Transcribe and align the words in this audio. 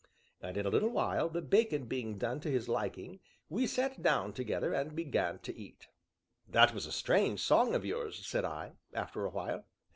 And 0.41 0.57
in 0.57 0.65
a 0.65 0.69
little 0.69 0.89
while, 0.89 1.29
the 1.29 1.43
bacon 1.43 1.85
being 1.85 2.17
done 2.17 2.39
to 2.39 2.49
his 2.49 2.67
liking, 2.67 3.19
we 3.49 3.67
sat 3.67 4.01
down 4.01 4.33
together, 4.33 4.73
and 4.73 4.95
began 4.95 5.37
to 5.43 5.55
eat. 5.55 5.89
"That 6.49 6.73
was 6.73 6.87
a 6.87 6.91
strange 6.91 7.39
song 7.41 7.75
of 7.75 7.85
yours," 7.85 8.25
said 8.25 8.43
I, 8.43 8.71
after 8.95 9.25
a 9.27 9.29
while. 9.29 9.63